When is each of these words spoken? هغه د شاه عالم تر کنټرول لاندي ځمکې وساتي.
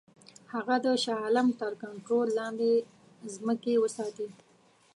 هغه 0.53 0.75
د 0.85 0.87
شاه 1.03 1.19
عالم 1.23 1.47
تر 1.61 1.71
کنټرول 1.83 2.27
لاندي 2.37 2.73
ځمکې 3.33 3.73
وساتي. 3.83 4.27